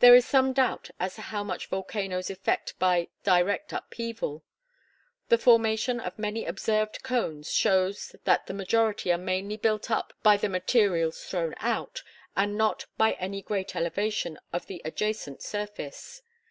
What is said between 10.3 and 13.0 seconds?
the materials thrown out, and not